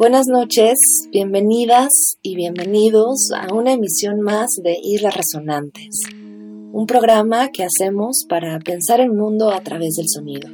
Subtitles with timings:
[0.00, 0.78] Buenas noches,
[1.12, 1.90] bienvenidas
[2.22, 5.90] y bienvenidos a una emisión más de Islas Resonantes,
[6.72, 10.48] un programa que hacemos para pensar el mundo a través del sonido.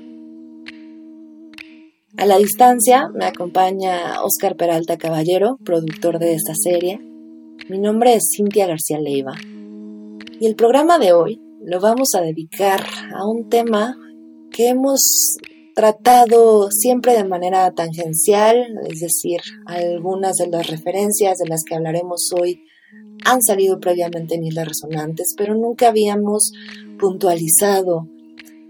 [2.17, 6.99] A la distancia me acompaña Oscar Peralta Caballero, productor de esta serie.
[7.69, 9.35] Mi nombre es Cintia García Leiva
[10.41, 13.97] y el programa de hoy lo vamos a dedicar a un tema
[14.51, 15.37] que hemos
[15.77, 22.31] tratado siempre de manera tangencial, es decir, algunas de las referencias de las que hablaremos
[22.33, 22.63] hoy
[23.27, 26.51] han salido previamente en Islas Resonantes, pero nunca habíamos
[26.99, 28.09] puntualizado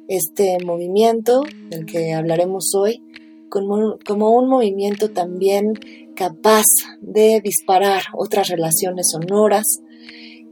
[0.08, 3.00] este movimiento del que hablaremos hoy
[3.50, 5.74] como, como un movimiento también
[6.16, 6.64] capaz
[7.00, 9.64] de disparar otras relaciones sonoras.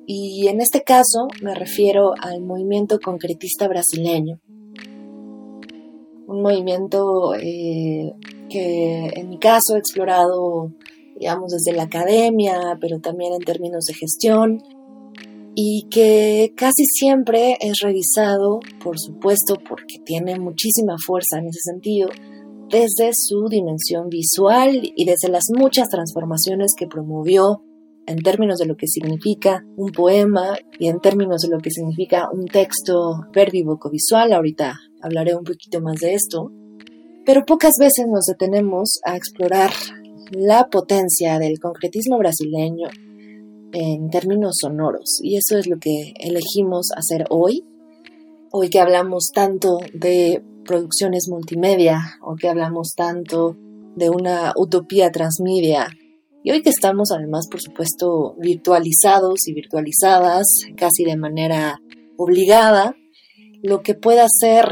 [0.07, 4.41] Y en este caso me refiero al movimiento concretista brasileño
[6.27, 8.13] un movimiento eh,
[8.49, 10.73] que en mi caso he explorado,
[11.19, 14.63] digamos, desde la academia, pero también en términos de gestión,
[15.55, 22.09] y que casi siempre es revisado, por supuesto, porque tiene muchísima fuerza en ese sentido,
[22.69, 27.63] desde su dimensión visual y desde las muchas transformaciones que promovió
[28.07, 32.29] en términos de lo que significa un poema y en términos de lo que significa
[32.33, 33.27] un texto
[33.91, 36.51] visual Ahorita hablaré un poquito más de esto.
[37.25, 39.71] Pero pocas veces nos detenemos a explorar
[40.31, 42.89] la potencia del concretismo brasileño
[43.73, 45.21] en términos sonoros.
[45.23, 47.65] Y eso es lo que elegimos hacer hoy.
[48.51, 53.57] Hoy que hablamos tanto de producciones multimedia o que hablamos tanto
[53.97, 55.89] de una utopía transmedia
[56.47, 61.81] y hoy que estamos además, por supuesto, virtualizados y virtualizadas casi de manera
[62.19, 62.95] obligada,
[63.65, 64.67] lo que pueda hacer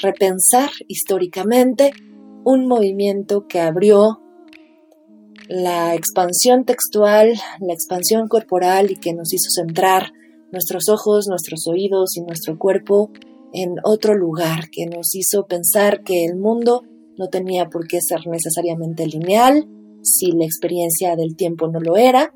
[0.00, 1.92] repensar históricamente
[2.44, 4.20] un movimiento que abrió
[5.48, 10.12] la expansión textual, la expansión corporal y que nos hizo centrar
[10.50, 13.12] nuestros ojos, nuestros oídos y nuestro cuerpo
[13.52, 16.82] en otro lugar, que nos hizo pensar que el mundo
[17.16, 19.68] no tenía por qué ser necesariamente lineal,
[20.02, 22.34] si la experiencia del tiempo no lo era,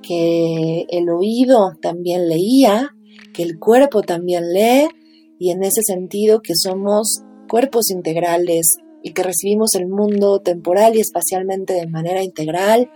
[0.00, 2.96] que el oído también leía,
[3.34, 4.88] que el cuerpo también lee
[5.44, 11.00] y en ese sentido que somos cuerpos integrales y que recibimos el mundo temporal y
[11.00, 12.90] espacialmente de manera integral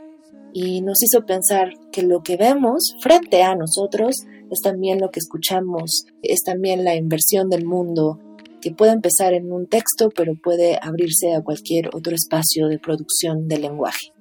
[0.54, 4.16] y nos hizo pensar que lo que vemos frente a nosotros
[4.50, 8.18] es también lo que escuchamos, es también la inversión del mundo
[8.62, 13.46] que puede empezar en un texto, pero puede abrirse a cualquier otro espacio de producción
[13.46, 14.14] del lenguaje.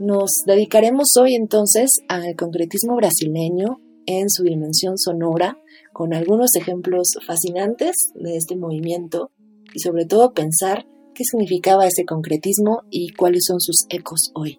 [0.00, 5.56] Nos dedicaremos hoy entonces al concretismo brasileño en su dimensión sonora,
[6.00, 9.32] con algunos ejemplos fascinantes de este movimiento
[9.74, 14.58] y sobre todo pensar qué significaba ese concretismo y cuáles son sus ecos hoy.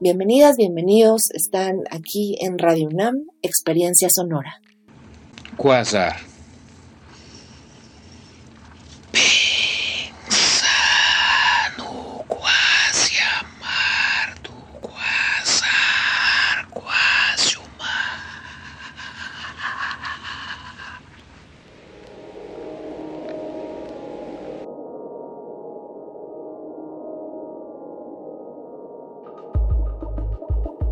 [0.00, 4.60] Bienvenidas, bienvenidos, están aquí en Radio UNAM, Experiencia Sonora.
[5.56, 6.27] Quasar.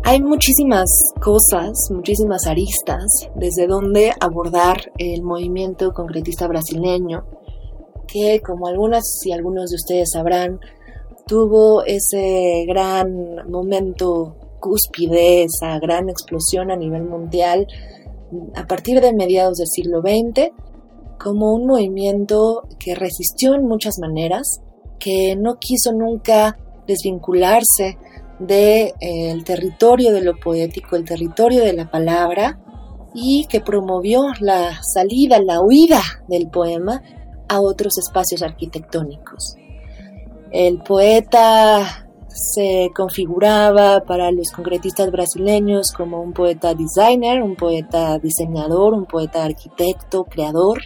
[0.09, 0.87] Hay muchísimas
[1.21, 3.03] cosas, muchísimas aristas
[3.35, 7.25] desde donde abordar el movimiento concretista brasileño,
[8.07, 10.61] que como algunas y algunos de ustedes sabrán,
[11.27, 17.67] tuvo ese gran momento cúspide, esa gran explosión a nivel mundial
[18.55, 20.51] a partir de mediados del siglo XX,
[21.19, 24.61] como un movimiento que resistió en muchas maneras,
[24.99, 26.57] que no quiso nunca
[26.87, 27.97] desvincularse
[28.39, 32.59] del eh, territorio de lo poético, el territorio de la palabra,
[33.13, 37.01] y que promovió la salida, la huida del poema
[37.49, 39.55] a otros espacios arquitectónicos.
[40.51, 48.93] El poeta se configuraba para los concretistas brasileños como un poeta designer, un poeta diseñador,
[48.93, 50.81] un poeta arquitecto, creador.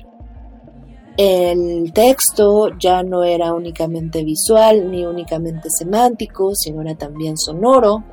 [1.17, 8.03] El texto ya no era únicamente visual ni únicamente semántico, sino era también sonoro.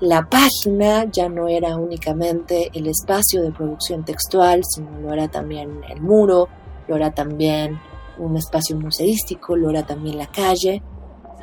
[0.00, 5.82] La página ya no era únicamente el espacio de producción textual, sino lo era también
[5.88, 6.48] el muro,
[6.88, 7.78] lo era también
[8.18, 10.82] un espacio museístico, lo era también la calle.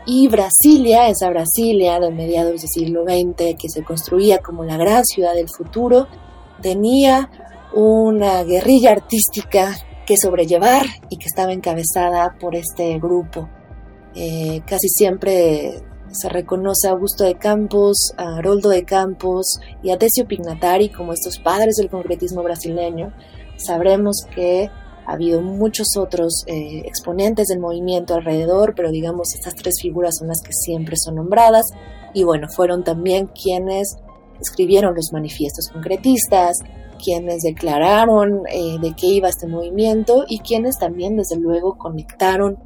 [0.06, 5.06] Y Brasilia, esa Brasilia de mediados del siglo XX que se construía como la gran
[5.06, 6.08] ciudad del futuro,
[6.62, 7.30] tenía
[7.74, 9.76] una guerrilla artística
[10.08, 13.50] que sobrellevar y que estaba encabezada por este grupo.
[14.16, 19.98] Eh, casi siempre se reconoce a Augusto de Campos, a Haroldo de Campos y a
[19.98, 23.14] Decio Pignatari como estos padres del concretismo brasileño.
[23.58, 24.72] Sabremos que
[25.06, 30.30] ha habido muchos otros eh, exponentes del movimiento alrededor, pero digamos estas tres figuras son
[30.30, 31.66] las que siempre son nombradas.
[32.14, 33.98] Y bueno, fueron también quienes
[34.42, 36.58] escribieron los manifiestos concretistas,
[37.04, 42.58] quienes declararon eh, de qué iba este movimiento y quienes también desde luego conectaron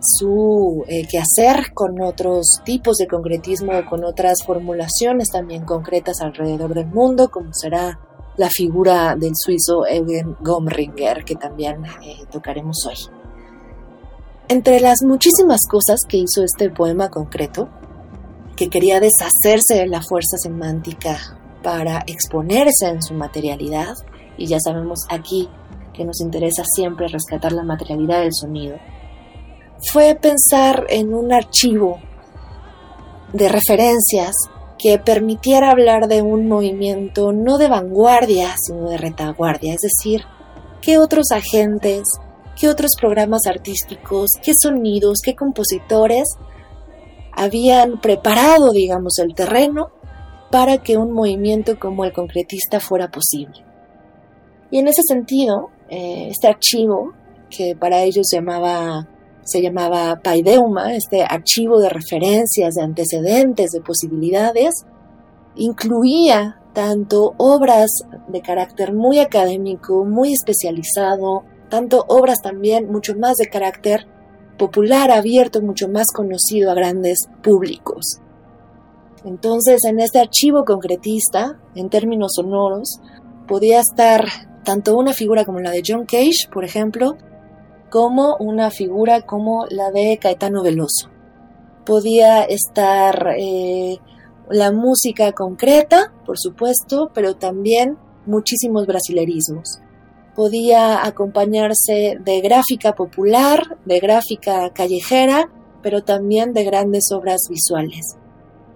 [0.00, 6.74] su eh, quehacer con otros tipos de concretismo o con otras formulaciones también concretas alrededor
[6.74, 7.98] del mundo, como será
[8.36, 12.96] la figura del suizo Eugen Gomringer, que también eh, tocaremos hoy.
[14.48, 17.68] Entre las muchísimas cosas que hizo este poema concreto,
[18.56, 21.18] que quería deshacerse de la fuerza semántica
[21.62, 23.94] para exponerse en su materialidad,
[24.38, 25.48] y ya sabemos aquí
[25.92, 28.76] que nos interesa siempre rescatar la materialidad del sonido,
[29.92, 32.00] fue pensar en un archivo
[33.32, 34.34] de referencias
[34.78, 40.24] que permitiera hablar de un movimiento no de vanguardia, sino de retaguardia, es decir,
[40.82, 42.02] qué otros agentes,
[42.58, 46.28] qué otros programas artísticos, qué sonidos, qué compositores
[47.36, 49.90] habían preparado, digamos, el terreno
[50.50, 53.64] para que un movimiento como el concretista fuera posible.
[54.70, 57.12] Y en ese sentido, eh, este archivo,
[57.50, 59.06] que para ellos llamaba,
[59.44, 64.86] se llamaba Paideuma, este archivo de referencias, de antecedentes, de posibilidades,
[65.56, 67.90] incluía tanto obras
[68.28, 74.06] de carácter muy académico, muy especializado, tanto obras también mucho más de carácter
[74.58, 78.20] popular, abierto, mucho más conocido a grandes públicos.
[79.24, 83.00] Entonces, en este archivo concretista, en términos sonoros,
[83.48, 84.24] podía estar
[84.64, 87.16] tanto una figura como la de John Cage, por ejemplo,
[87.90, 91.10] como una figura como la de Caetano Veloso.
[91.84, 93.98] Podía estar eh,
[94.50, 99.80] la música concreta, por supuesto, pero también muchísimos brasilerismos.
[100.36, 105.50] Podía acompañarse de gráfica popular, de gráfica callejera,
[105.82, 108.16] pero también de grandes obras visuales.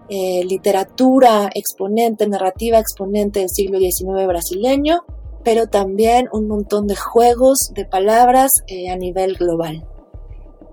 [0.08, 5.04] Eh, literatura exponente, narrativa exponente del siglo XIX brasileño,
[5.44, 9.86] pero también un montón de juegos de palabras eh, a nivel global.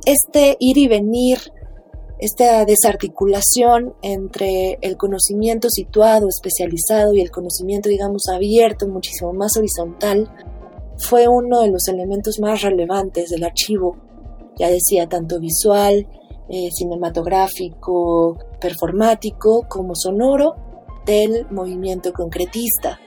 [0.05, 1.37] Este ir y venir,
[2.19, 10.31] esta desarticulación entre el conocimiento situado, especializado y el conocimiento, digamos, abierto, muchísimo más horizontal,
[10.97, 13.97] fue uno de los elementos más relevantes del archivo,
[14.57, 16.07] ya decía, tanto visual,
[16.49, 20.55] eh, cinematográfico, performático como sonoro
[21.05, 22.99] del movimiento concretista.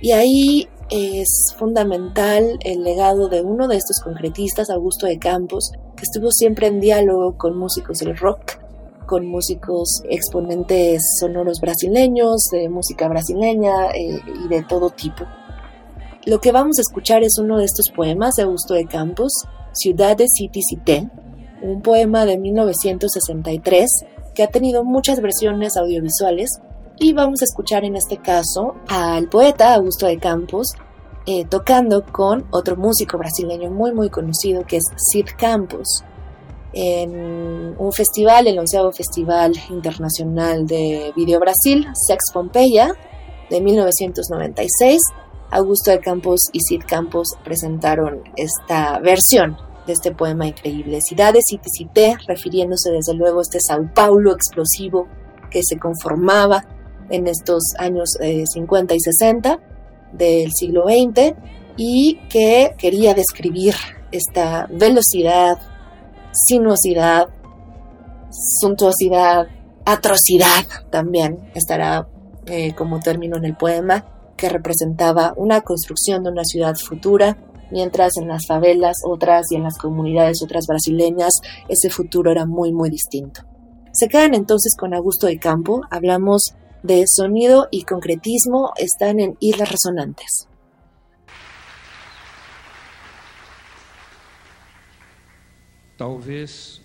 [0.00, 6.02] Y ahí es fundamental el legado de uno de estos concretistas, Augusto de Campos, que
[6.02, 8.58] estuvo siempre en diálogo con músicos del rock,
[9.06, 15.24] con músicos exponentes sonoros brasileños, de música brasileña eh, y de todo tipo.
[16.24, 19.32] Lo que vamos a escuchar es uno de estos poemas de Augusto de Campos,
[19.72, 21.10] Ciudades, City, Cité,
[21.62, 23.90] un poema de 1963
[24.34, 26.50] que ha tenido muchas versiones audiovisuales
[26.98, 30.68] y vamos a escuchar en este caso al poeta Augusto de Campos
[31.26, 36.04] eh, tocando con otro músico brasileño muy muy conocido que es Sid Campos
[36.72, 42.94] en un festival, el onceavo Festival Internacional de Video Brasil, Sex Pompeya,
[43.50, 44.98] de 1996.
[45.52, 49.56] Augusto de Campos y Sid Campos presentaron esta versión
[49.86, 51.00] de este poema increíble.
[51.00, 55.08] Cidades y cité, refiriéndose desde luego a este Sao Paulo explosivo
[55.50, 56.64] que se conformaba
[57.10, 59.60] en estos años 50 eh, y 60
[60.12, 61.34] del siglo XX
[61.76, 63.74] y que quería describir
[64.10, 65.58] esta velocidad,
[66.32, 67.28] sinuosidad,
[68.30, 69.48] suntuosidad,
[69.84, 72.08] atrocidad también estará
[72.46, 74.11] eh, como término en el poema
[74.42, 77.38] que representaba una construcción de una ciudad futura
[77.70, 81.34] mientras en las favelas otras y en las comunidades otras brasileñas
[81.68, 83.42] ese futuro era muy muy distinto.
[83.92, 89.70] Se quedan entonces con Augusto de Campo, hablamos de sonido y concretismo, están en Islas
[89.70, 90.48] Resonantes.
[95.96, 96.80] talvez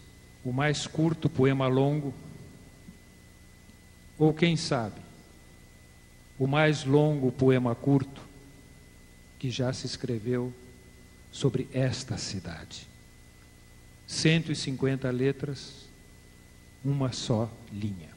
[0.46, 2.14] o mais curto poema longo,
[4.20, 5.07] ou quem sabe,
[6.38, 8.22] o mais longo poema curto
[9.40, 10.54] que já se escreveu
[11.32, 12.88] sobre esta cidade.
[14.08, 15.86] 150 letras,
[16.84, 18.17] uma só linha.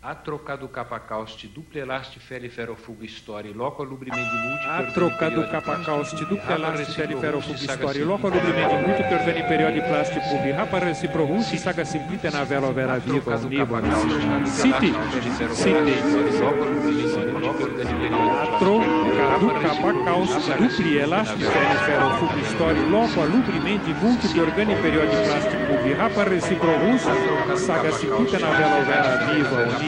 [0.00, 8.04] a trocado capacauste duplelaste feliferofugo histori loco lubrimendi multi a trocado capacauste duplelaste feliferofugo histori
[8.04, 13.36] loco lubrimendi multi perveni periodi plasti pubi rapa reciprohunci saga simplite na velo vera viva
[13.38, 13.80] univa
[14.44, 14.94] citi
[15.50, 15.94] citi
[18.54, 18.78] atro
[19.18, 27.10] cadu capacauste duplelaste feliferofugo histori loco lubrimendi multi perveni periodi plasti pubi rapa reciprohunci
[27.56, 29.87] saga simplite na velo vera viva univa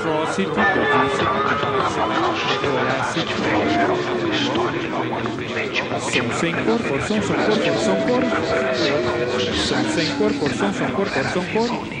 [0.00, 0.16] Son
[6.88, 8.00] por son, son por son.
[9.66, 12.00] Son por son, son por son.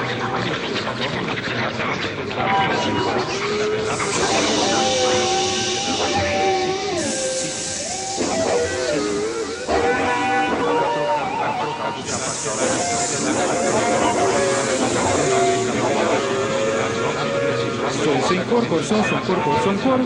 [18.31, 19.99] sem cor, cor, som, som, cor, cor, som, cor.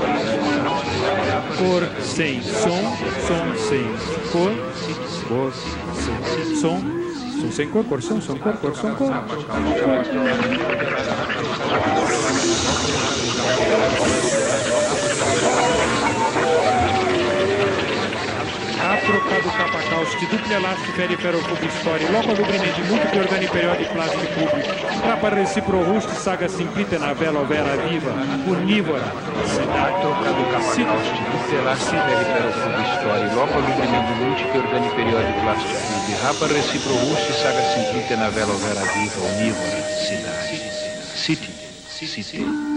[1.58, 2.84] Cor sem som,
[3.28, 3.88] som sem
[4.32, 4.54] cor.
[5.28, 5.52] Cor
[5.96, 6.80] sem som.
[7.40, 9.14] Som sem cor, som, som, cor, som, cor.
[19.06, 21.40] trocado Capacauski, duplo elástico e ferro
[21.80, 23.08] storie, loco lubrinei de multi
[23.78, 28.12] de plástico cubo trapa recipro rust saga simplite na vela vera viva,
[28.48, 29.06] unívora.
[29.46, 32.52] cidade trocado Capacauski, duplo elástico e ferro
[32.98, 34.44] storie, loco lubrinei de multi
[35.24, 39.84] de plástico cubo rapa recipro rust saga simplite na vela vera viva, unívora.
[40.06, 40.58] Cidade.
[41.16, 41.52] City.
[41.88, 42.24] City.
[42.24, 42.75] City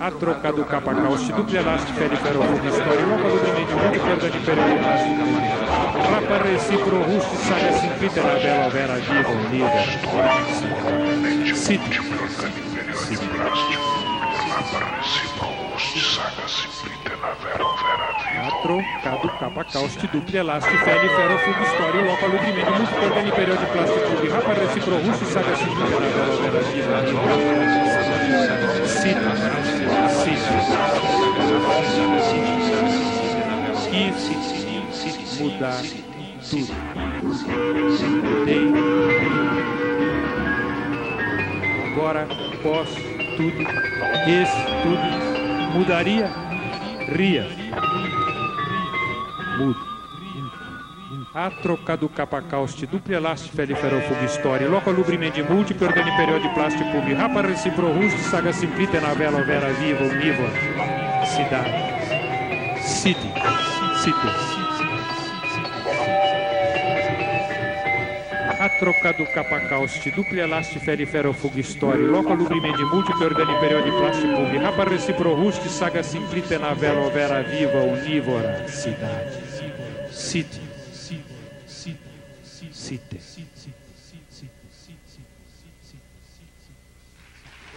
[0.00, 4.84] a troca do capacauste, dupla elástica de ferro história, loco dominante, muito perda di periodo,
[6.10, 9.70] rapa recipro, rusti, saga simpita, la bella vera viva unida.
[11.54, 11.80] Sit.
[11.82, 12.08] Sit.
[12.30, 12.54] Sit.
[12.54, 12.94] Sit.
[12.94, 13.08] Sit.
[13.08, 13.18] Sit.
[13.18, 13.28] Sit.
[13.28, 13.48] Sit.
[13.48, 13.82] Sit.
[14.88, 15.34] Sit.
[15.78, 15.98] Sit.
[15.98, 16.48] Sit.
[16.48, 16.72] Sit.
[16.72, 16.87] Sit.
[17.20, 23.66] Atro, cado, capa, causte, duple, elaste, fele, ferro fugo, história, loco, aludimento, músico, organi, período,
[23.72, 27.66] plástico, de rapa, recipro, russo, saga, sítio, verada, novela,
[28.20, 29.30] vida, cito,
[34.94, 35.82] cito, e mudar
[36.48, 36.74] tudo.
[38.22, 38.88] Mudei tudo.
[41.92, 42.26] Agora
[42.62, 42.94] posso
[43.36, 43.62] tudo,
[44.26, 45.08] esse tudo
[45.74, 46.30] mudaria
[47.08, 47.46] Ria.
[49.58, 49.88] Mudo.
[51.34, 54.68] Atrocadu capacausti duple lasti feliferou história.
[54.68, 56.10] loco múltiplo multi, ordeni
[56.40, 60.52] de plástico pubi, rapar recipro rust, saga simplite na vela vera viva, omnívora.
[61.26, 61.70] cidade,
[62.82, 63.28] city,
[64.02, 64.47] city.
[68.78, 74.84] trocado capacauste, dupla elaste, ferro fuga história, loco alubrimento múltiplo, organo período de plástico, rapa
[74.84, 79.38] reciproruste, saga simplita na vela, overa viva, unívora, cidade.
[80.10, 80.60] city,
[82.72, 83.18] city,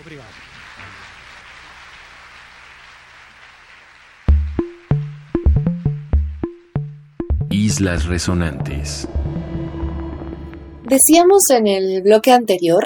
[0.02, 0.26] Obrigado.
[7.52, 9.08] Islas Resonantes.
[10.92, 12.84] Decíamos en el bloque anterior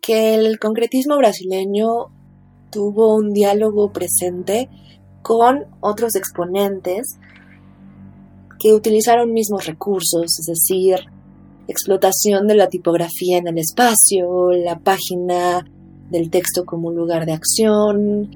[0.00, 2.06] que el concretismo brasileño
[2.70, 4.70] tuvo un diálogo presente
[5.20, 7.18] con otros exponentes
[8.58, 10.96] que utilizaron mismos recursos, es decir,
[11.68, 15.62] explotación de la tipografía en el espacio, la página
[16.08, 18.30] del texto como lugar de acción,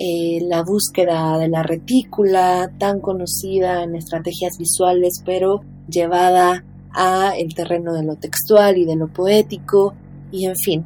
[0.00, 6.64] eh, la búsqueda de la retícula, tan conocida en estrategias visuales, pero llevada
[6.96, 9.94] a el terreno de lo textual y de lo poético,
[10.32, 10.84] y en fin,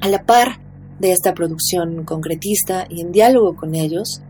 [0.00, 0.60] a la par
[1.00, 4.20] de esta producción concretista y en diálogo con ellos,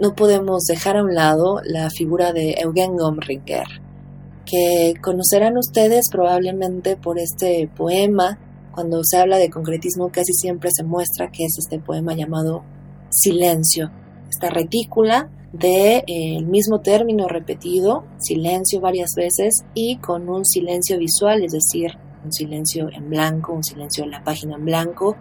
[0.00, 3.66] no podemos dejar a un lado la figura de Eugen Gomringer,
[4.46, 8.38] que conocerán ustedes probablemente por este poema.
[8.72, 12.64] Cuando se habla de concretismo casi siempre se muestra que es este poema llamado
[13.10, 13.90] Silencio,
[14.30, 21.44] esta retícula de eh, mismo término repetido, silencio varias veces y con un silencio visual,
[21.44, 21.92] es decir,
[22.24, 25.16] un silencio en blanco, un silencio en la página en blanco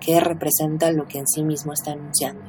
[0.00, 2.42] que representa lo que en sí mismo está anunciando.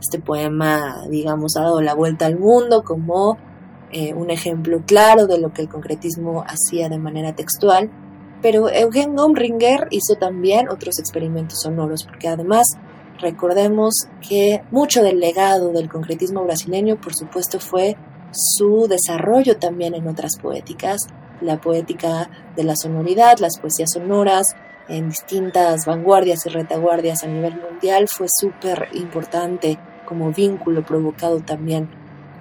[0.00, 3.38] Este poema, digamos, ha dado la vuelta al mundo como
[3.92, 7.90] eh, un ejemplo claro de lo que el concretismo hacía de manera textual,
[8.42, 12.66] pero Eugen Gomringer hizo también otros experimentos sonoros, porque además
[13.20, 13.94] recordemos
[14.26, 17.96] que mucho del legado del concretismo brasileño, por supuesto, fue
[18.32, 21.00] su desarrollo también en otras poéticas,
[21.40, 24.46] la poética de la sonoridad, las poesías sonoras,
[24.88, 31.88] en distintas vanguardias y retaguardias a nivel mundial, fue súper importante como vínculo provocado también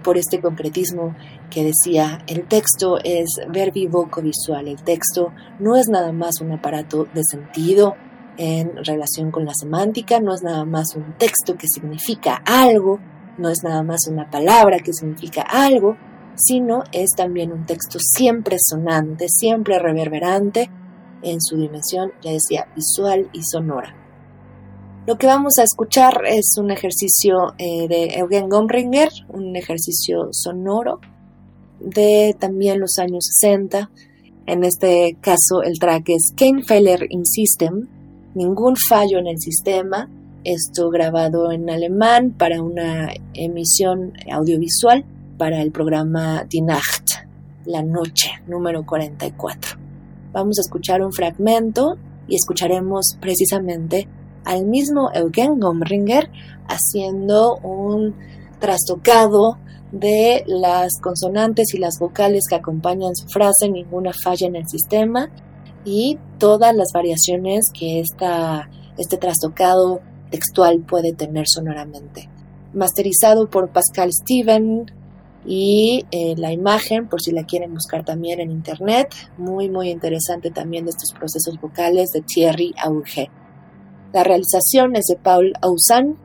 [0.04, 1.16] por este concretismo
[1.50, 7.08] que decía, el texto es verbivoco visual, el texto no es nada más un aparato
[7.14, 7.96] de sentido
[8.38, 13.00] en relación con la semántica, no es nada más un texto que significa algo,
[13.38, 15.96] no es nada más una palabra que significa algo,
[16.36, 20.70] sino es también un texto siempre sonante, siempre reverberante
[21.22, 23.96] en su dimensión, ya decía, visual y sonora.
[25.08, 31.00] Lo que vamos a escuchar es un ejercicio eh, de Eugen Gomringer, un ejercicio sonoro
[31.80, 33.92] de también los años 60.
[34.48, 37.88] En este caso el track es Kein Fehler im System,
[38.36, 40.10] ningún fallo en el sistema.
[40.44, 45.04] Esto grabado en alemán para una emisión audiovisual
[45.38, 47.26] para el programa Die Nacht,
[47.66, 49.78] la noche, número 44.
[50.32, 54.08] Vamos a escuchar un fragmento y escucharemos precisamente
[54.44, 56.30] al mismo Eugen Gomringer
[56.68, 58.14] haciendo un
[58.60, 59.58] trastocado
[59.92, 65.32] de las consonantes y las vocales que acompañan su frase, ninguna falla en el sistema
[65.86, 72.30] y todas las variaciones que esta, este trastocado textual puede tener sonoramente.
[72.74, 74.92] Masterizado por Pascal Steven
[75.46, 80.50] y eh, la imagen, por si la quieren buscar también en internet, muy muy interesante
[80.50, 83.30] también de estos procesos vocales de Thierry Auge.
[84.12, 86.18] La realización es de Paul Ausan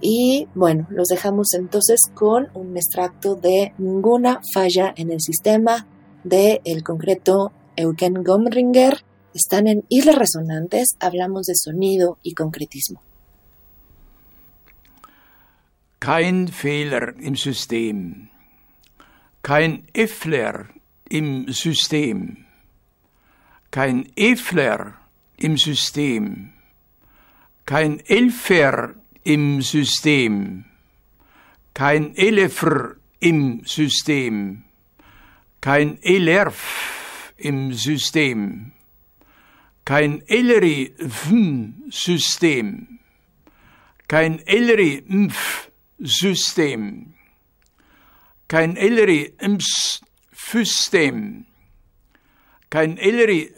[0.00, 5.86] y bueno, los dejamos entonces con un extracto de Ninguna falla en el sistema
[6.24, 9.02] de el concreto Eugen Gomringer.
[9.34, 13.00] Están en Islas Resonantes, hablamos de sonido y concretismo.
[15.98, 18.28] Kein Fehler im System.
[19.42, 20.70] Kein Effler
[21.08, 22.46] im System.
[23.70, 24.96] Kein Effler
[25.36, 26.52] im System.
[27.70, 30.64] kein Elfer im System,
[31.72, 34.64] kein Elefr im System,
[35.60, 36.99] kein Elerf
[37.40, 38.72] im System,
[39.84, 40.94] kein Eleri
[41.90, 42.98] System,
[44.08, 45.04] kein Eleri
[46.02, 47.14] System,
[48.48, 49.34] kein Eleri
[50.36, 51.46] System,
[52.70, 53.52] kein Eleri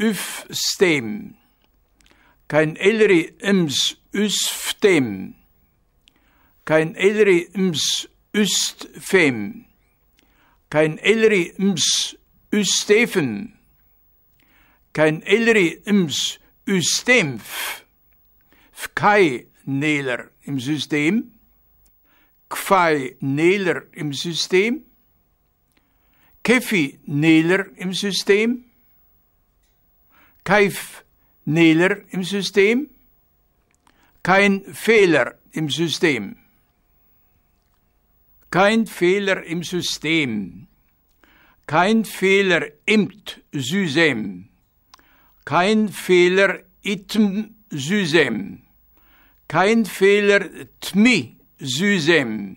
[0.00, 1.34] System,
[2.48, 5.34] kein elri ims usftem,
[6.64, 9.64] kein elri ims ustfem,
[10.70, 11.54] kein elri
[12.54, 13.58] ims Ustefen.
[14.92, 16.38] Kein Elri ims
[16.68, 17.84] Ustemf.
[18.72, 21.32] Fkai Neler im System.
[22.48, 24.84] Kfai Neler im System.
[26.42, 28.64] Kefi Neler im System.
[30.44, 31.04] Kaif
[31.44, 32.90] Neler im System.
[34.22, 36.36] Kein Fehler im System.
[38.50, 40.68] Kein Fehler im System.
[41.66, 43.10] Kein Fehler im
[43.52, 44.48] System.
[45.44, 48.62] Kein Fehler itm System.
[49.48, 50.48] Kein Fehler
[50.80, 52.56] tmi System.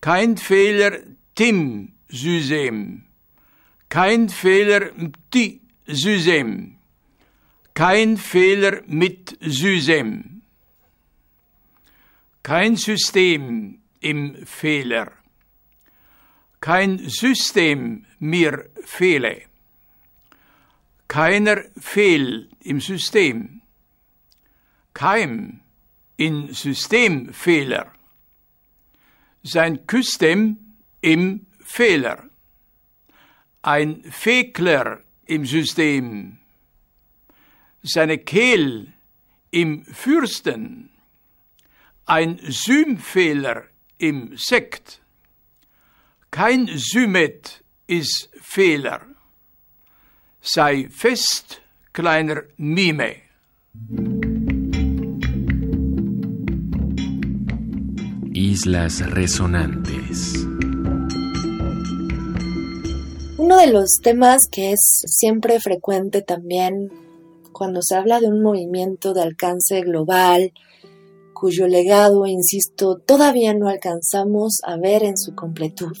[0.00, 0.98] Kein Fehler
[1.34, 3.04] tim System.
[3.88, 6.76] Kein Fehler mti System.
[7.74, 10.42] Kein Fehler mit System.
[12.42, 15.23] Kein System im Fehler.
[16.64, 19.42] Kein System mir fehle.
[21.08, 23.60] Keiner Fehl im System.
[24.94, 25.60] Keim
[26.16, 27.92] in Systemfehler.
[29.42, 30.56] Sein Küstem
[31.02, 32.30] im Fehler.
[33.60, 36.38] Ein Fekler im System.
[37.82, 38.90] Seine Kehl
[39.50, 40.88] im Fürsten.
[42.06, 43.64] Ein Symfehler
[43.98, 45.03] im Sekt.
[46.34, 49.02] Kein Symet ist Fehler.
[50.40, 51.60] Sei fest,
[51.92, 53.22] kleiner Mime.
[58.32, 60.44] Islas Resonantes.
[63.38, 66.90] Uno de los temas que es siempre frecuente también
[67.52, 70.52] cuando se habla de un movimiento de alcance global,
[71.32, 75.96] cuyo legado, insisto, todavía no alcanzamos a ver en su completud.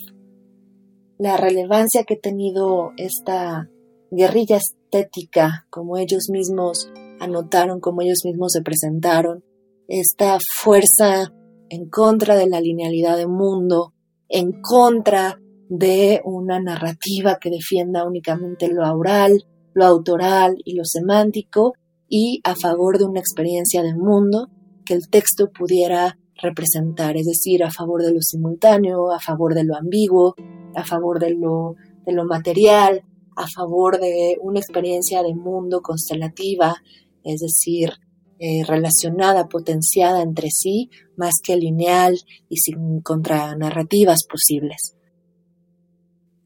[1.18, 3.70] La relevancia que ha tenido esta
[4.10, 9.44] guerrilla estética, como ellos mismos anotaron, como ellos mismos se presentaron,
[9.86, 11.32] esta fuerza
[11.68, 13.92] en contra de la linealidad del mundo,
[14.28, 21.74] en contra de una narrativa que defienda únicamente lo oral, lo autoral y lo semántico,
[22.08, 24.48] y a favor de una experiencia del mundo
[24.84, 29.64] que el texto pudiera representar, es decir, a favor de lo simultáneo, a favor de
[29.64, 30.34] lo ambiguo,
[30.74, 31.74] a favor de lo,
[32.06, 33.02] de lo material,
[33.36, 36.76] a favor de una experiencia de mundo constelativa,
[37.24, 37.90] es decir,
[38.38, 44.96] eh, relacionada, potenciada entre sí, más que lineal y sin contranarrativas posibles.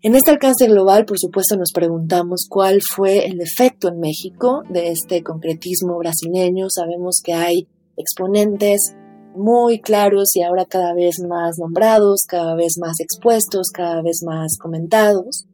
[0.01, 4.93] En este alcance global, por supuesto, nos preguntamos cuál fue el efecto en México de
[4.93, 6.67] este concretismo brasileño.
[6.71, 8.95] Sabemos que hay exponentes
[9.38, 14.59] muy claros y ahora cada vez más nombrados, cada vez más expuestos, cada vez más
[14.59, 15.46] comentados.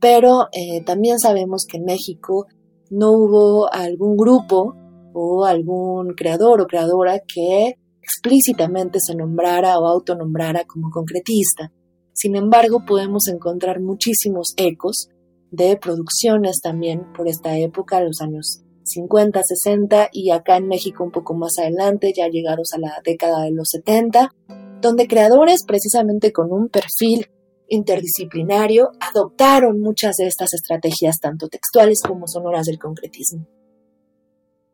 [0.00, 2.46] Pero eh, también sabemos que en México
[2.90, 4.74] no hubo algún grupo
[5.12, 11.72] o algún creador o creadora que explícitamente se nombrara o autonombrara como concretista.
[12.12, 15.08] Sin embargo, podemos encontrar muchísimos ecos
[15.50, 21.10] de producciones también por esta época, los años 50, 60 y acá en México un
[21.10, 24.32] poco más adelante, ya llegados a la década de los 70,
[24.80, 27.26] donde creadores precisamente con un perfil
[27.68, 33.46] interdisciplinario adoptaron muchas de estas estrategias tanto textuales como sonoras del concretismo.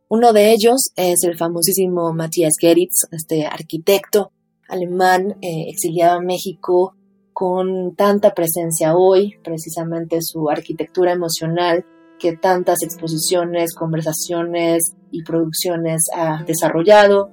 [0.09, 4.31] Uno de ellos es el famosísimo Matthias Geritz, este arquitecto
[4.68, 6.94] alemán eh, exiliado a México
[7.33, 11.87] con tanta presencia hoy, precisamente su arquitectura emocional
[12.22, 17.30] que tantas exposiciones, conversaciones y producciones ha desarrollado.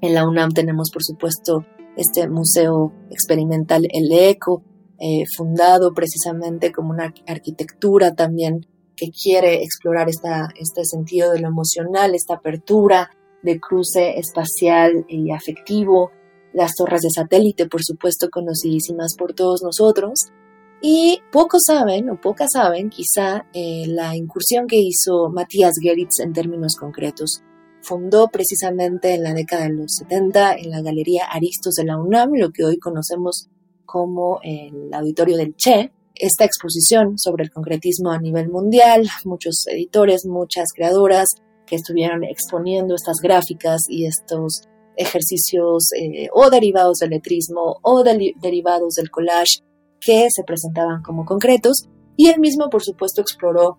[0.00, 4.62] En la UNAM tenemos, por supuesto, este museo experimental El Eco,
[4.98, 11.48] eh, fundado precisamente como una arquitectura también que quiere explorar esta, este sentido de lo
[11.48, 13.10] emocional, esta apertura
[13.42, 16.12] de cruce espacial y afectivo,
[16.54, 20.30] las torres de satélite, por supuesto, conocidísimas por todos nosotros.
[20.86, 26.34] Y pocos saben, o pocas saben, quizá, eh, la incursión que hizo Matías Geritz en
[26.34, 27.40] términos concretos.
[27.80, 32.32] Fundó precisamente en la década de los 70 en la Galería Aristos de la UNAM,
[32.34, 33.48] lo que hoy conocemos
[33.86, 40.26] como el Auditorio del Che, esta exposición sobre el concretismo a nivel mundial, muchos editores,
[40.26, 41.28] muchas creadoras
[41.66, 44.64] que estuvieron exponiendo estas gráficas y estos
[44.98, 49.62] ejercicios eh, o derivados del letrismo o derivados del collage
[50.04, 51.86] que se presentaban como concretos
[52.16, 53.78] y él mismo por supuesto exploró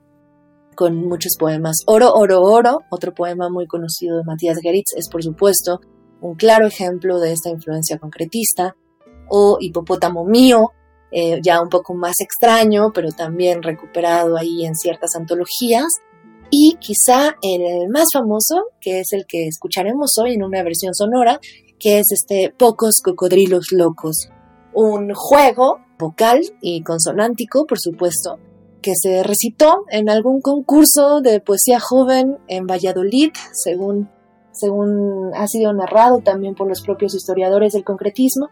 [0.76, 1.78] con muchos poemas.
[1.88, 5.80] Oro, oro, oro, otro poema muy conocido de Matías Geritz es por supuesto
[6.22, 8.76] un claro ejemplo de esta influencia concretista
[9.30, 10.72] o Hipopótamo mío,
[11.12, 15.88] eh, ya un poco más extraño, pero también recuperado ahí en ciertas antologías.
[16.52, 21.40] Y quizá el más famoso, que es el que escucharemos hoy en una versión sonora,
[21.80, 24.30] que es este Pocos Cocodrilos Locos,
[24.74, 28.40] un juego vocal y consonántico, por supuesto,
[28.82, 34.10] que se recitó en algún concurso de poesía joven en Valladolid, según,
[34.52, 38.50] según ha sido narrado también por los propios historiadores del concretismo,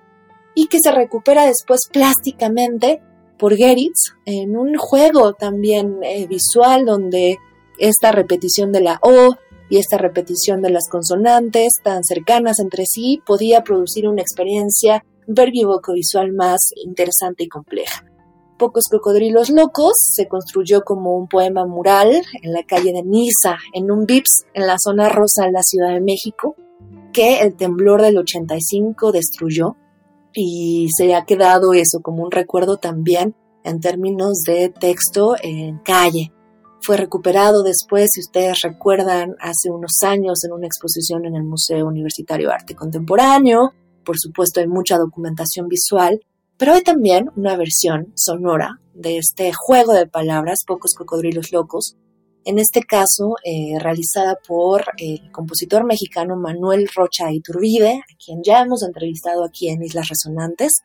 [0.56, 3.01] y que se recupera después plásticamente
[3.38, 7.38] por Geritz en un juego también eh, visual donde
[7.77, 9.36] esta repetición de la O
[9.69, 16.33] y esta repetición de las consonantes tan cercanas entre sí podía producir una experiencia visual
[16.33, 18.05] más interesante y compleja.
[18.57, 23.91] Pocos Cocodrilos Locos se construyó como un poema mural en la calle de Niza, en
[23.91, 26.55] un VIPS en la zona rosa de la Ciudad de México,
[27.12, 29.75] que el temblor del 85 destruyó
[30.33, 36.31] y se ha quedado eso como un recuerdo también en términos de texto en calle.
[36.81, 41.88] Fue recuperado después, si ustedes recuerdan, hace unos años en una exposición en el Museo
[41.88, 43.73] Universitario de Arte Contemporáneo.
[44.03, 46.21] Por supuesto, hay mucha documentación visual,
[46.57, 51.95] pero hay también una versión sonora de este juego de palabras, Pocos Cocodrilos Locos,
[52.45, 58.61] en este caso eh, realizada por el compositor mexicano Manuel Rocha Iturbide, a quien ya
[58.61, 60.83] hemos entrevistado aquí en Islas Resonantes,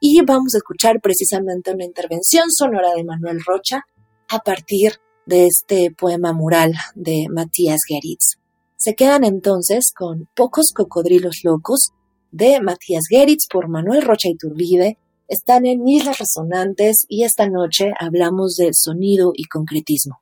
[0.00, 3.82] y vamos a escuchar precisamente una intervención sonora de Manuel Rocha
[4.28, 4.94] a partir
[5.26, 8.36] de este poema mural de Matías Geritz.
[8.76, 11.90] Se quedan entonces con Pocos Cocodrilos Locos
[12.34, 14.98] de Matías Geritz por Manuel Rocha Iturbide.
[15.28, 20.20] Están en Islas Resonantes y esta noche hablamos de sonido y concretismo.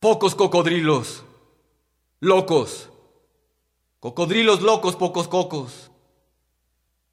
[0.00, 1.22] Pocos cocodrilos.
[2.18, 2.90] Locos.
[4.00, 5.92] Cocodrilos locos, pocos cocos.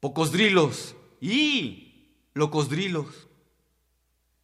[0.00, 0.96] Pocos drilos.
[1.20, 2.10] ¡Y!
[2.34, 3.28] Locos drilos.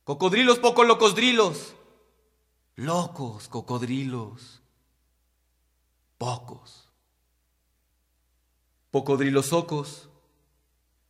[0.05, 1.75] Cocodrilos, pocos locos drilos.
[2.77, 4.63] Locos cocodrilos.
[6.19, 6.82] Pocos.
[8.93, 10.09] Pocodrilos socos.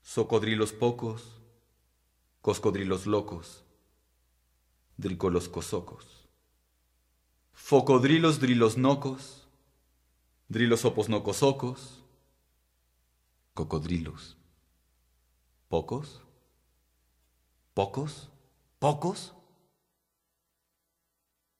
[0.00, 1.42] Socodrilos pocos.
[2.40, 3.64] Coscodrilos locos.
[4.96, 6.22] Dricolos cosocos.
[7.52, 9.46] Focodrilos drilos nocos,
[10.48, 12.02] drilos opos nocosocos,
[13.54, 14.36] cocodrilos.
[15.68, 16.22] ¿Pocos?
[17.72, 18.28] ¿Pocos?
[18.78, 19.32] ¿Pocos?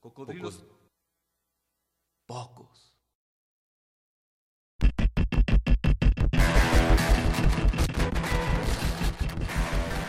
[0.00, 0.64] Cocodrilos.
[2.24, 2.94] Pocos.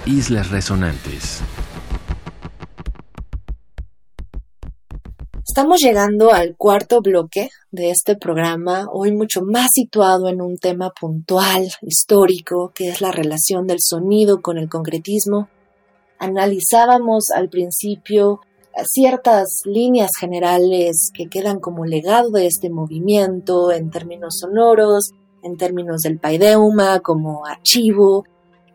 [0.05, 1.41] Islas Resonantes.
[5.43, 10.91] Estamos llegando al cuarto bloque de este programa, hoy mucho más situado en un tema
[10.91, 15.49] puntual, histórico, que es la relación del sonido con el concretismo.
[16.19, 18.41] Analizábamos al principio
[18.85, 25.11] ciertas líneas generales que quedan como legado de este movimiento en términos sonoros,
[25.43, 28.23] en términos del paideuma como archivo,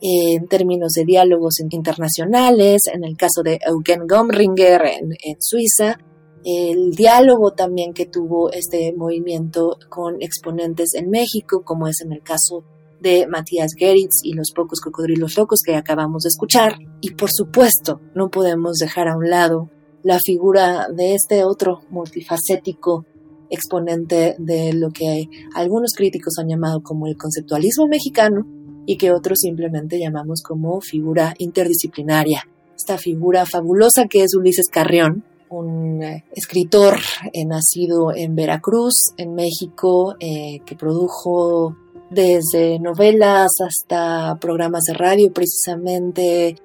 [0.01, 5.99] en términos de diálogos internacionales, en el caso de Eugen Gomringer en, Suiza,
[6.45, 12.23] el diálogo también que tuvo este movimiento con exponentes en México, como es en el
[12.23, 12.65] caso
[13.01, 16.77] de Matías Geritz y los pocos cocodrilos locos que acabamos de escuchar.
[17.01, 19.71] Y por supuesto, no podemos dejar a un lado
[20.05, 23.05] la figura de este otro multifacético
[23.51, 28.47] exponente de lo que algunos críticos han llamado como el conceptualismo mexicano
[28.87, 32.47] y que otros simplemente llamamos como figura interdisciplinaria.
[32.77, 36.99] Esta figura fabulosa que es Ulises Carrión, un eh, escritor
[37.33, 41.77] eh, nacido en Veracruz, en México, eh, que produjo
[42.11, 46.57] desde novelas hasta programas de radio, precisamente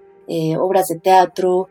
[0.60, 1.70] obras de teatro,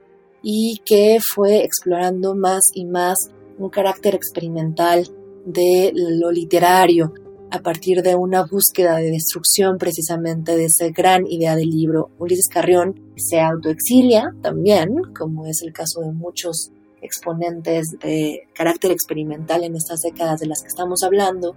[0.50, 3.18] y que fue explorando más y más
[3.58, 5.06] un carácter experimental
[5.44, 7.12] de lo literario
[7.50, 12.12] a partir de una búsqueda de destrucción precisamente de esa gran idea del libro.
[12.18, 16.70] Ulises Carrión se autoexilia también, como es el caso de muchos
[17.02, 21.56] exponentes de carácter experimental en estas décadas de las que estamos hablando,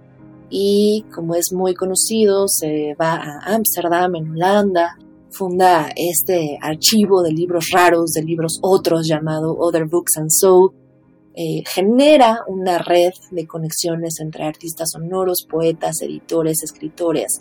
[0.50, 4.98] y como es muy conocido, se va a Ámsterdam, en Holanda,
[5.32, 10.72] funda este archivo de libros raros, de libros otros llamado Other Books and Soul,
[11.34, 17.40] eh, genera una red de conexiones entre artistas sonoros, poetas, editores, escritores,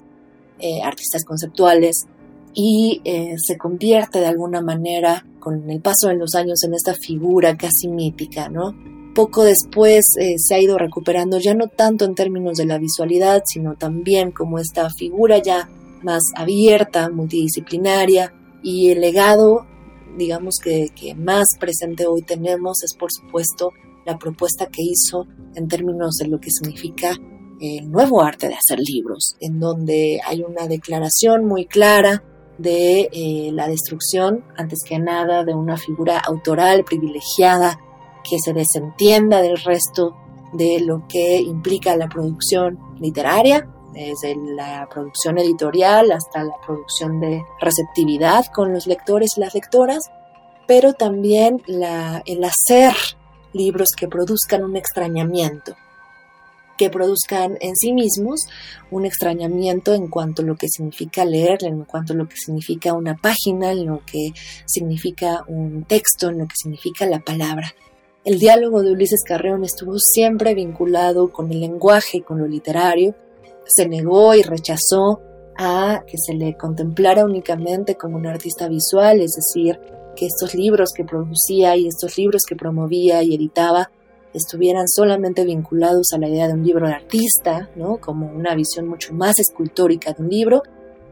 [0.59, 2.05] eh, artistas conceptuales
[2.53, 6.93] y eh, se convierte de alguna manera con el paso de los años en esta
[6.93, 8.73] figura casi mítica, ¿no?
[9.13, 10.05] Poco después
[10.37, 14.57] se ha ido recuperando ya no tanto en términos de la visualidad, sino también como
[14.57, 15.69] esta figura ya
[16.03, 18.33] más abierta, multidisciplinaria
[18.63, 19.65] y el legado
[20.17, 23.71] digamos que, más presente hoy tenemos es por supuesto
[24.05, 27.15] la propuesta que hizo en términos de lo que significa
[27.59, 32.23] el nuevo arte de hacer libros, en donde hay una declaración muy clara
[32.57, 37.79] de eh, la destrucción, antes que nada, de una figura autoral privilegiada
[38.27, 40.15] que se desentienda del resto
[40.53, 47.43] de lo que implica la producción literaria, desde la producción editorial hasta la producción de
[47.59, 50.11] receptividad con los lectores y las lectoras,
[50.67, 52.93] pero también el hacer
[53.53, 55.75] libros que produzcan un extrañamiento,
[56.77, 58.47] que produzcan en sí mismos
[58.89, 62.93] un extrañamiento en cuanto a lo que significa leer, en cuanto a lo que significa
[62.93, 64.31] una página, en lo que
[64.65, 67.73] significa un texto, en lo que significa la palabra.
[68.23, 73.15] El diálogo de Ulises Carreón estuvo siempre vinculado con el lenguaje, con lo literario.
[73.65, 75.21] Se negó y rechazó
[75.57, 79.79] a que se le contemplara únicamente como un artista visual, es decir,
[80.15, 83.91] que estos libros que producía y estos libros que promovía y editaba
[84.33, 87.97] estuvieran solamente vinculados a la idea de un libro de artista, ¿no?
[87.97, 90.63] como una visión mucho más escultórica de un libro,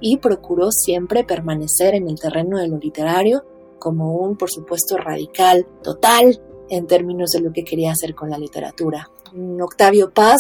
[0.02, 3.44] y procuró siempre permanecer en el terreno de lo literario
[3.80, 8.38] como un, por supuesto, radical total en términos de lo que quería hacer con la
[8.38, 9.10] literatura.
[9.62, 10.40] Octavio Paz,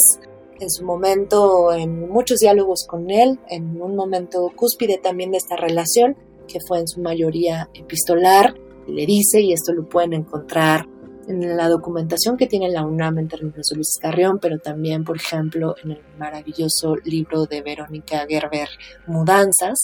[0.59, 5.55] en su momento, en muchos diálogos con él, en un momento cúspide también de esta
[5.55, 6.17] relación,
[6.47, 8.55] que fue en su mayoría epistolar,
[8.87, 10.87] le dice, y esto lo pueden encontrar
[11.27, 15.17] en la documentación que tiene la UNAM en términos de Luis Carrión, pero también, por
[15.17, 18.67] ejemplo, en el maravilloso libro de Verónica Gerber,
[19.05, 19.77] Mudanzas,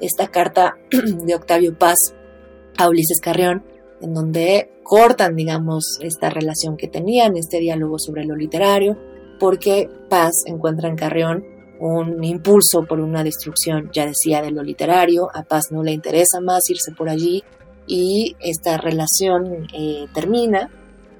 [0.00, 1.98] esta carta de Octavio Paz
[2.78, 3.62] a Ulises Carrión,
[4.00, 8.96] en donde cortan, digamos, esta relación que tenían, este diálogo sobre lo literario,
[9.40, 11.44] porque Paz encuentra en Carrión
[11.80, 16.40] un impulso por una destrucción, ya decía, de lo literario, a Paz no le interesa
[16.40, 17.42] más irse por allí
[17.86, 20.70] y esta relación eh, termina.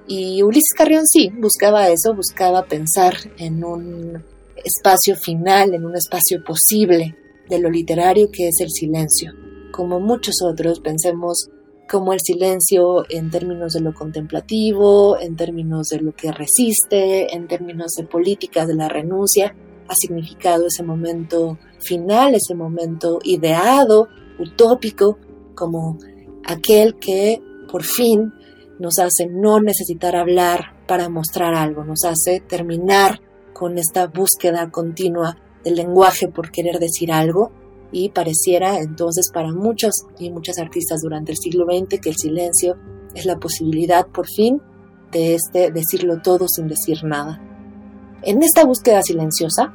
[0.07, 4.23] Y Ulises Carrión sí, buscaba eso, buscaba pensar en un
[4.63, 7.17] espacio final, en un espacio posible
[7.49, 9.33] de lo literario que es el silencio.
[9.73, 11.49] Como muchos otros, pensemos
[11.91, 17.49] como el silencio en términos de lo contemplativo, en términos de lo que resiste, en
[17.49, 19.57] términos de políticas de la renuncia,
[19.89, 24.07] ha significado ese momento final, ese momento ideado,
[24.39, 25.19] utópico,
[25.57, 25.99] como
[26.45, 28.33] aquel que por fin
[28.79, 33.21] nos hace no necesitar hablar para mostrar algo, nos hace terminar
[33.53, 37.51] con esta búsqueda continua del lenguaje por querer decir algo
[37.93, 42.77] y pareciera entonces para muchos y muchas artistas durante el siglo XX que el silencio
[43.15, 44.61] es la posibilidad por fin
[45.13, 47.41] de este decirlo todo sin decir nada.
[48.23, 49.73] En esta búsqueda silenciosa,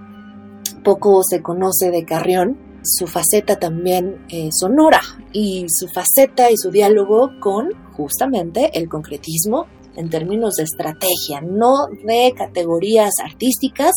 [0.83, 5.01] poco se conoce de Carrión, su faceta también eh, sonora
[5.33, 11.87] y su faceta y su diálogo con justamente el concretismo en términos de estrategia, no
[12.05, 13.91] de categorías artísticas,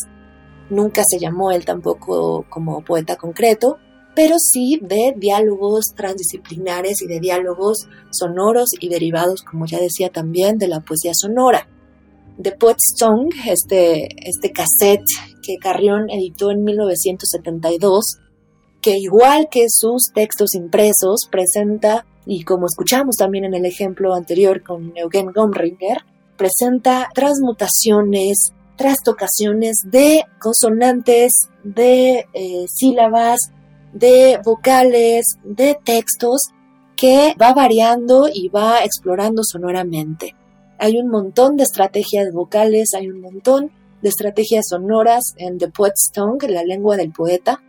[0.71, 3.79] nunca se llamó él tampoco como poeta concreto,
[4.19, 10.59] pero sí de diálogos transdisciplinares y de diálogos sonoros y derivados, como ya decía también,
[10.59, 11.69] de la poesía sonora.
[12.43, 15.07] The Poet's Song, este, este cassette
[15.41, 18.19] que Carrión editó en 1972,
[18.81, 24.65] que igual que sus textos impresos presenta, y como escuchamos también en el ejemplo anterior
[24.65, 25.99] con Eugen Gomringer,
[26.37, 33.39] presenta transmutaciones, trastocaciones de consonantes, de eh, sílabas,
[33.93, 36.41] de vocales, de textos
[36.97, 40.35] que va variando y va explorando sonoramente.
[40.79, 43.71] Hay un montón de estrategias vocales, hay un montón
[44.03, 47.63] de estrategias sonoras en The Poet's Tongue, la lengua del poeta,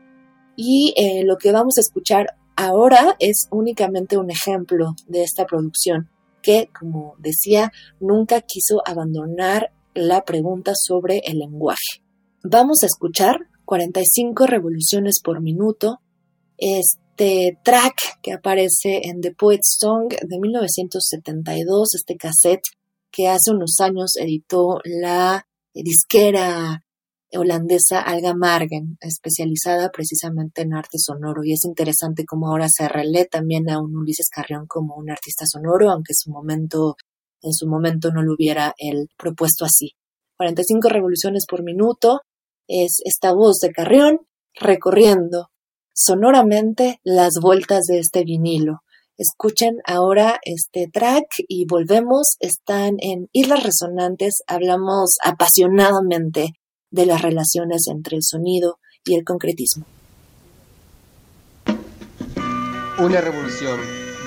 [0.55, 6.09] y eh, lo que vamos a escuchar ahora es únicamente un ejemplo de esta producción
[6.41, 12.03] que, como decía, nunca quiso abandonar la pregunta sobre el lenguaje.
[12.43, 15.99] Vamos a escuchar 45 revoluciones por minuto,
[16.59, 22.63] este track que aparece en The Poet's Song de 1972, este cassette
[23.11, 26.83] que hace unos años editó la disquera
[27.31, 31.43] holandesa Alga Margen, especializada precisamente en arte sonoro.
[31.43, 35.45] Y es interesante cómo ahora se relé también a un Ulises Carrión como un artista
[35.45, 36.95] sonoro, aunque su momento,
[37.41, 39.91] en su momento no lo hubiera él propuesto así.
[40.37, 42.21] 45 revoluciones por minuto
[42.67, 44.19] es esta voz de Carrión
[44.55, 45.49] recorriendo
[45.99, 48.83] sonoramente las vueltas de este vinilo.
[49.17, 52.37] Escuchen ahora este track y volvemos.
[52.39, 54.41] Están en Islas Resonantes.
[54.47, 56.53] Hablamos apasionadamente
[56.89, 59.85] de las relaciones entre el sonido y el concretismo.
[62.97, 63.79] Una revolución,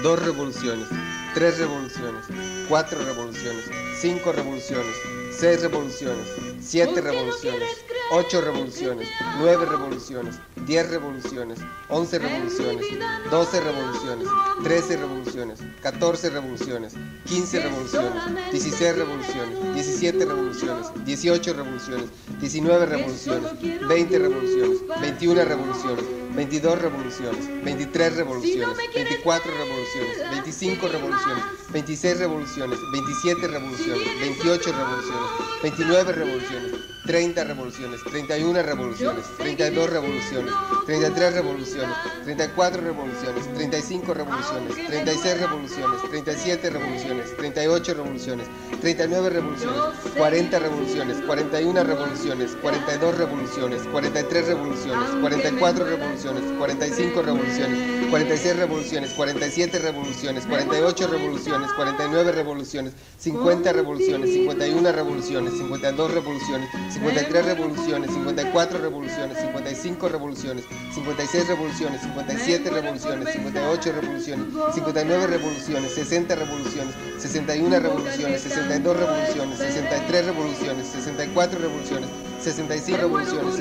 [0.03, 0.87] dos revoluciones,
[1.35, 2.27] tres revoluciones,
[2.69, 3.65] cuatro revoluciones,
[3.99, 4.95] cinco revoluciones,
[5.39, 6.29] seis revoluciones,
[6.63, 7.69] siete revoluciones,
[8.13, 9.09] ocho revoluciones,
[9.39, 10.37] nueve revoluciones,
[10.67, 11.59] diez revoluciones,
[11.89, 12.87] once revoluciones,
[13.31, 14.29] doce revoluciones,
[14.63, 16.95] trece revoluciones, catorce revoluciones,
[17.27, 22.11] quince revoluciones, dieciséis revoluciones, diecisiete revoluciones, dieciocho revoluciones,
[22.41, 23.53] diecinueve revoluciones,
[23.89, 26.05] veinte revoluciones, veintiuna revoluciones,
[26.35, 35.31] veintidós revoluciones, veintitrés revoluciones, veinticuatro revoluciones, veinticinco revoluciones, veintiséis revoluciones, veintisiete revoluciones, veintiocho revoluciones,
[35.63, 36.52] 29 revoluciones,
[37.05, 40.53] 30 revoluciones, 31 revoluciones, 32 revoluciones,
[40.87, 48.47] 33 revoluciones, 34 revoluciones, 35 revoluciones, 36 revoluciones, 37 revoluciones, 38 revoluciones,
[48.81, 49.83] 39 revoluciones,
[50.17, 59.79] 40 revoluciones, 41 revoluciones, 42 revoluciones, 43 revoluciones, 44 revoluciones, 45 revoluciones, 46 revoluciones, 47
[59.79, 69.39] revoluciones, 48 revoluciones, 49 revoluciones, 50 revoluciones, 51 revoluciones, 52 revoluciones, 53 revoluciones, 54 revoluciones,
[69.39, 78.95] 55 revoluciones, 56 revoluciones, 57 revoluciones, 58 revoluciones, 59 revoluciones, 60 revoluciones, 61 revoluciones, 62
[78.95, 82.11] revoluciones, 63 revoluciones, 64 revoluciones,
[82.43, 83.55] 65 revoluciones,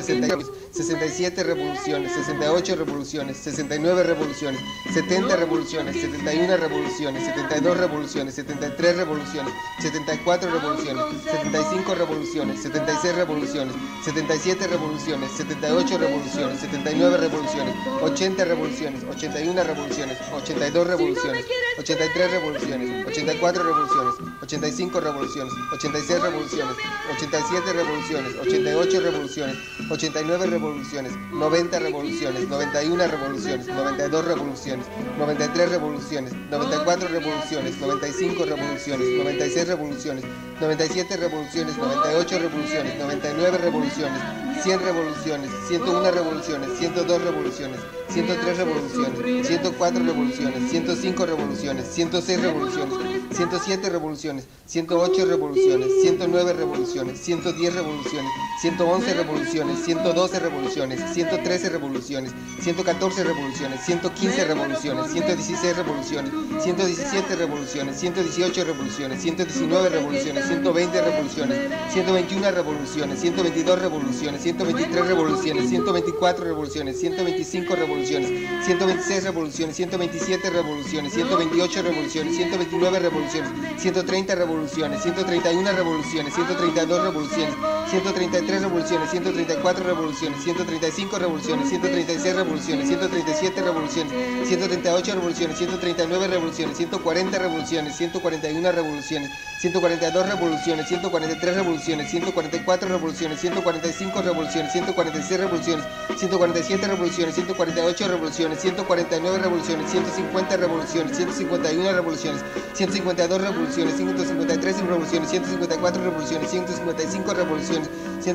[0.72, 4.62] 67 revoluciones, 68 revoluciones, 69 revoluciones,
[4.94, 14.68] 70 revoluciones, 71 revoluciones, 72 revoluciones, 73 revoluciones, 74 revoluciones, 75 revoluciones, 76 revoluciones, 77
[14.68, 21.46] revoluciones, 78 revoluciones, 79 revoluciones, 80 revoluciones, 81 revoluciones, 82 revoluciones,
[21.78, 26.76] 83 revoluciones, 84 revoluciones, 85 revoluciones, 86 revoluciones,
[27.18, 28.36] 87 revoluciones,
[28.72, 29.58] 88 revoluciones,
[29.90, 34.86] 89 revoluciones, 90 revoluciones, 91 revoluciones, 92 revoluciones,
[35.20, 40.24] 93 revoluciones, 94 revoluciones, 95 revoluciones, 96 revoluciones,
[40.62, 44.22] 97 revoluciones, 98 revoluciones, 99 revoluciones,
[44.64, 52.96] 100 revoluciones, 101 revoluciones, 102 revoluciones, 103 revoluciones, 104 revoluciones, 105 revoluciones, 106 revoluciones,
[53.36, 63.24] 107 revoluciones, 108 revoluciones, 109 revoluciones, 110 revoluciones, 111 revoluciones, 112 revoluciones, 113 revoluciones, 114
[63.24, 66.32] revoluciones, 115 revoluciones, 116 revoluciones,
[66.62, 71.58] 117 revoluciones, 118 revoluciones, 119 revoluciones, 120 revoluciones,
[71.92, 78.30] 121 revoluciones, 122 revoluciones, 123 revoluciones, 124 revoluciones, 125 revoluciones,
[78.64, 83.52] 126 revoluciones, 127 revoluciones, 128 revoluciones, 129 revoluciones,
[83.82, 87.56] 130 revoluciones, 131 revoluciones, 132 revoluciones,
[87.90, 94.14] 133 revoluciones, 134 revoluciones, 135 revoluciones, 136 revoluciones, 137 revoluciones,
[94.50, 104.22] 138 revoluciones, 139 revoluciones, 140 revoluciones, 141 revoluciones, 142 revoluciones, 143 revoluciones, 144 revoluciones, 145
[104.22, 105.86] revoluciones, 146 revoluciones,
[106.18, 112.42] 147 revoluciones, 148 revoluciones, 149 revoluciones, 150 revoluciones, 151 revoluciones,
[112.74, 117.90] 152 revoluciones, 153 revoluciones, 154 revoluciones, 155 revoluciones,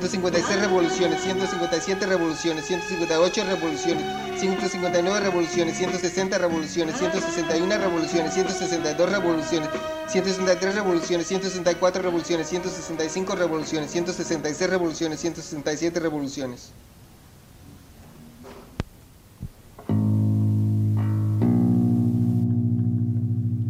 [0.09, 4.05] 156 revoluciones, 157 revoluciones, 158 revoluciones,
[4.41, 9.69] 159 revoluciones, 160 revoluciones, 161 revoluciones, 162 revoluciones,
[10.09, 16.71] 163 revoluciones, 164 revoluciones, 165 revoluciones, 166 revoluciones, 167 revoluciones.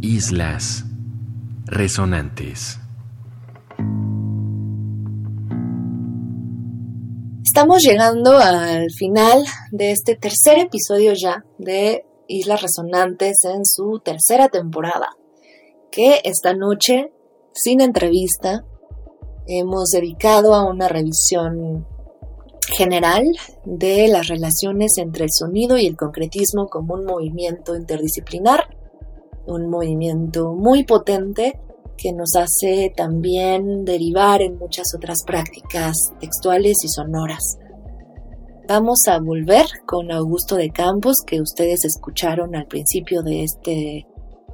[0.03, 0.85] Islas
[1.67, 2.79] resonantes.
[7.57, 14.51] Estamos llegando al final de este tercer episodio ya de Islas Resonantes en su tercera
[14.51, 15.17] temporada,
[15.91, 17.15] que esta noche,
[17.55, 18.63] sin entrevista,
[19.47, 21.87] hemos dedicado a una revisión
[22.77, 23.25] general
[23.65, 28.69] de las relaciones entre el sonido y el concretismo como un movimiento interdisciplinar,
[29.47, 31.59] un movimiento muy potente
[31.97, 37.59] que nos hace también derivar en muchas otras prácticas textuales y sonoras.
[38.69, 44.07] Vamos a volver con Augusto de Campos, que ustedes escucharon al principio de este,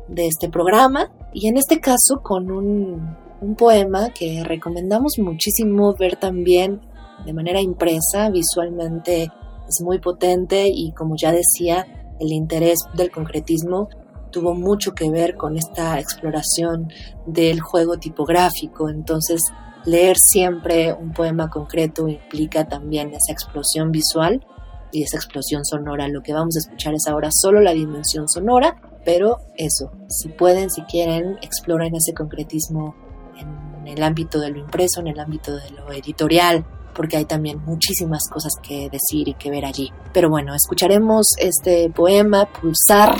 [0.09, 6.17] de este programa, y en este caso con un, un poema que recomendamos muchísimo ver
[6.17, 6.81] también
[7.25, 9.31] de manera impresa, visualmente
[9.69, 11.87] es muy potente y como ya decía,
[12.21, 13.89] el interés del concretismo
[14.33, 16.91] tuvo mucho que ver con esta exploración
[17.27, 19.41] del juego tipográfico, entonces
[19.85, 24.45] leer siempre un poema concreto implica también esa explosión visual
[24.91, 26.09] y esa explosión sonora.
[26.09, 30.71] Lo que vamos a escuchar es ahora solo la dimensión sonora, pero eso, si pueden,
[30.71, 32.95] si quieren, exploren ese concretismo
[33.37, 36.65] en el ámbito de lo impreso, en el ámbito de lo editorial,
[36.95, 39.91] porque hay también muchísimas cosas que decir y que ver allí.
[40.13, 43.17] Pero bueno, escucharemos este poema, Pulsar,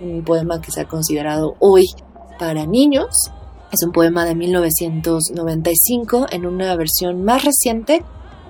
[0.00, 1.84] un poema que se ha considerado hoy
[2.38, 3.08] para niños.
[3.72, 8.02] Es un poema de 1995 en una versión más reciente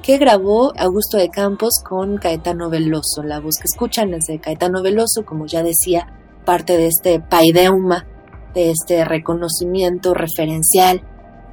[0.03, 3.23] que grabó Augusto de Campos con Caetano Veloso.
[3.25, 6.07] La voz que escuchan es de Caetano Veloso, como ya decía,
[6.45, 8.07] parte de este paideuma,
[8.55, 11.03] de este reconocimiento referencial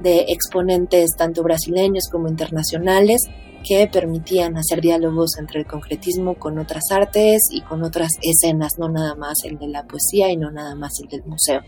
[0.00, 3.22] de exponentes tanto brasileños como internacionales
[3.66, 8.88] que permitían hacer diálogos entre el concretismo con otras artes y con otras escenas, no
[8.88, 11.62] nada más el de la poesía y no nada más el del museo.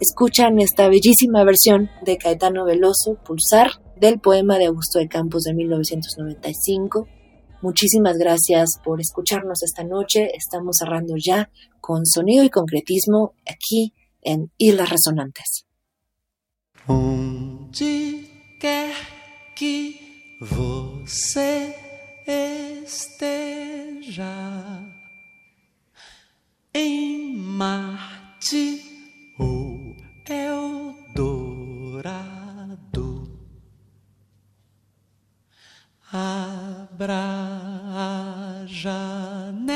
[0.00, 5.54] Escuchan esta bellísima versión de Caetano Veloso, Pulsar, del poema de Augusto de Campos de
[5.54, 7.08] 1995.
[7.60, 10.30] Muchísimas gracias por escucharnos esta noche.
[10.34, 11.50] Estamos cerrando ya
[11.80, 15.66] con sonido y concretismo aquí en Islas Resonantes.
[20.40, 21.74] Você
[22.84, 24.24] esteja,
[26.72, 28.82] em Marte
[29.38, 29.96] ou
[30.28, 31.58] Eldorado,
[36.12, 37.14] abra
[37.90, 39.66] a janela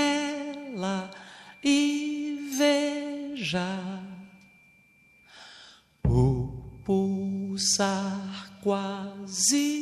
[1.65, 4.03] e veja
[6.85, 9.82] pulsar quase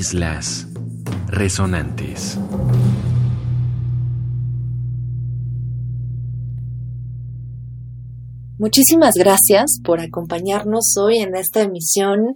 [0.00, 0.66] Islas
[1.26, 2.38] Resonantes.
[8.56, 12.34] Muchísimas gracias por acompañarnos hoy en esta emisión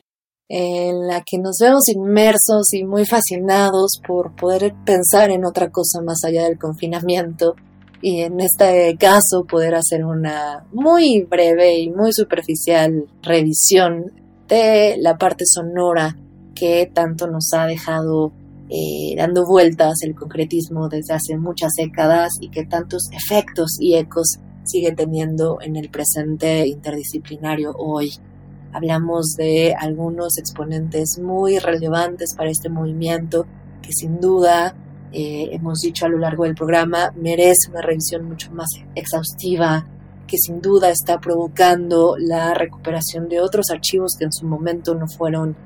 [0.50, 6.02] en la que nos vemos inmersos y muy fascinados por poder pensar en otra cosa
[6.02, 7.54] más allá del confinamiento
[8.02, 14.12] y en este caso poder hacer una muy breve y muy superficial revisión
[14.48, 16.14] de la parte sonora
[16.54, 18.32] que tanto nos ha dejado
[18.70, 24.38] eh, dando vueltas el concretismo desde hace muchas décadas y que tantos efectos y ecos
[24.64, 28.12] sigue teniendo en el presente interdisciplinario hoy.
[28.72, 33.46] Hablamos de algunos exponentes muy relevantes para este movimiento
[33.82, 34.74] que sin duda,
[35.12, 39.86] eh, hemos dicho a lo largo del programa, merece una revisión mucho más exhaustiva
[40.26, 45.06] que sin duda está provocando la recuperación de otros archivos que en su momento no
[45.06, 45.56] fueron,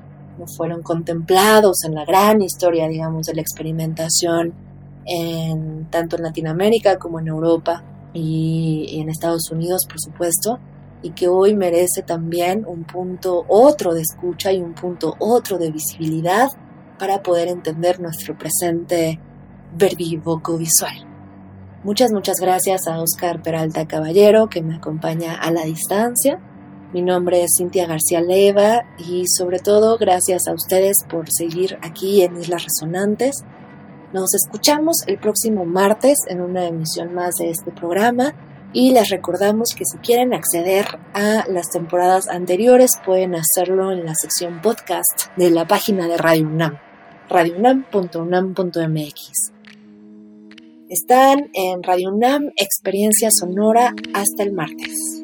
[0.47, 4.53] fueron contemplados en la gran historia, digamos, de la experimentación,
[5.05, 7.83] en, tanto en Latinoamérica como en Europa
[8.13, 10.59] y en Estados Unidos, por supuesto,
[11.01, 15.71] y que hoy merece también un punto otro de escucha y un punto otro de
[15.71, 16.47] visibilidad
[16.97, 19.19] para poder entender nuestro presente
[19.75, 21.05] verbivoco visual.
[21.83, 26.39] Muchas, muchas gracias a Oscar Peralta Caballero que me acompaña a la distancia.
[26.91, 32.23] Mi nombre es Cintia García Leva y sobre todo gracias a ustedes por seguir aquí
[32.23, 33.43] en Islas Resonantes.
[34.11, 38.33] Nos escuchamos el próximo martes en una emisión más de este programa
[38.73, 44.15] y les recordamos que si quieren acceder a las temporadas anteriores pueden hacerlo en la
[44.15, 46.79] sección podcast de la página de Radio UNAM,
[47.29, 49.53] radiounam.unam.mx.
[50.89, 55.18] Están en Radio UNAM Experiencia Sonora hasta el martes.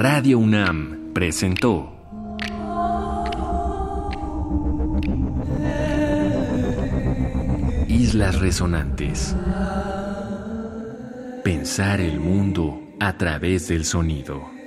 [0.00, 1.92] Radio UNAM presentó
[7.88, 9.34] Islas Resonantes.
[11.42, 14.57] Pensar el mundo a través del sonido.